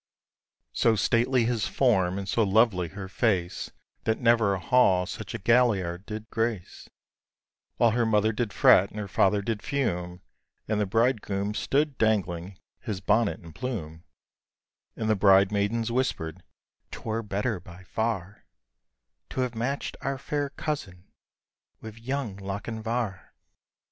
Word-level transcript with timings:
So 0.73 0.95
stately 0.95 1.45
his 1.45 1.67
form 1.67 2.17
and 2.17 2.27
so 2.27 2.41
lovely 2.41 2.87
her 2.87 3.07
face, 3.07 3.69
That 4.05 4.19
never 4.19 4.55
a 4.55 4.59
hall 4.59 5.05
such 5.05 5.35
a 5.35 5.37
galliard 5.37 6.07
did 6.07 6.27
grace; 6.31 6.89
While 7.77 7.91
her 7.91 8.03
mother 8.07 8.31
did 8.31 8.51
fret, 8.51 8.89
and 8.89 8.97
her 8.97 9.07
father 9.07 9.43
did 9.43 9.61
fume, 9.61 10.21
And 10.67 10.81
the 10.81 10.87
bridegroom 10.87 11.53
stood 11.53 11.99
dangling 11.99 12.57
his 12.79 12.99
bonnet 12.99 13.41
and 13.41 13.53
plume; 13.53 14.03
And 14.95 15.07
the 15.07 15.15
bride 15.15 15.51
maidens 15.51 15.91
whispered,' 15.91 16.41
'Twere 16.91 17.21
better 17.21 17.59
by 17.59 17.83
far, 17.83 18.45
To 19.29 19.41
have 19.41 19.53
match'd 19.53 19.97
our 20.01 20.17
fair 20.17 20.49
cousin 20.49 21.11
with 21.79 21.99
young 21.99 22.37
Lochinvar 22.37 23.33